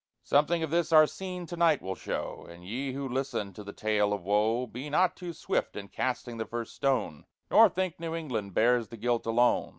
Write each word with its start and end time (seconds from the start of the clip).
Something 0.23 0.63
of 0.63 0.71
this 0.71 0.91
our 0.91 1.05
scene 1.05 1.45
to 1.45 1.55
night 1.55 1.79
will 1.79 1.93
show; 1.93 2.47
And 2.49 2.65
ye 2.65 2.93
who 2.93 3.07
listen 3.07 3.53
to 3.53 3.63
the 3.63 3.71
Tale 3.71 4.13
of 4.13 4.23
Woe, 4.23 4.65
Be 4.65 4.89
not 4.89 5.15
too 5.15 5.31
swift 5.31 5.75
in 5.75 5.89
casting 5.89 6.37
the 6.37 6.45
first 6.47 6.73
stone, 6.73 7.27
Nor 7.51 7.69
think 7.69 7.99
New 7.99 8.15
England 8.15 8.55
bears 8.55 8.87
the 8.87 8.97
guilt 8.97 9.27
alone. 9.27 9.69